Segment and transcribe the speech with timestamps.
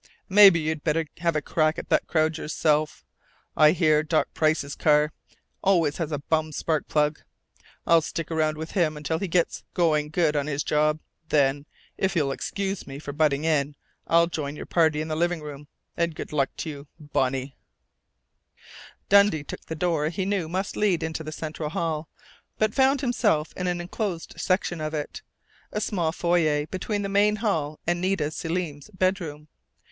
[0.29, 3.05] "Maybe you'd better have a crack at that crowd yourself.
[3.55, 5.13] I hear Doc Price's car
[5.63, 7.21] always has a bum spark plug.
[7.85, 11.67] I'll stick around with him until he gets going good on his job; then,
[11.99, 13.75] if you'll excuse me for butting in,
[14.07, 15.67] I'll join your party in the living room....
[15.95, 17.55] And good luck to you, Bonnie!"
[19.07, 22.09] Dundee took the door he knew must lead into the central hall,
[22.57, 25.21] but found himself in an enclosed section of it
[25.71, 29.47] a small foyer between the main hall and Nita Selim's bedroom.